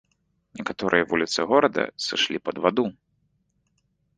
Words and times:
Некаторыя 0.61 1.03
вуліцы 1.11 1.39
горада 1.51 1.83
сышлі 2.07 2.37
пад 2.49 2.55
ваду. 2.65 2.85